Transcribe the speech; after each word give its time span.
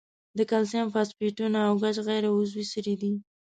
د 0.37 0.39
کلسیم 0.51 0.87
فاسفیټونه 0.95 1.59
او 1.67 1.73
ګچ 1.83 1.97
غیر 2.07 2.23
عضوي 2.35 2.65
سرې 2.73 2.95
دي. 3.01 3.11